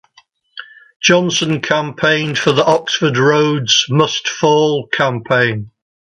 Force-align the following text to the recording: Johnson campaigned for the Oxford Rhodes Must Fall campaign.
Johnson 0.99 1.61
campaigned 1.61 2.39
for 2.39 2.53
the 2.53 2.65
Oxford 2.65 3.19
Rhodes 3.19 3.85
Must 3.87 4.27
Fall 4.27 4.87
campaign. 4.87 5.69